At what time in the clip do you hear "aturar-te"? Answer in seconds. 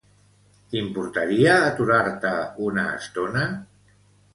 1.67-2.35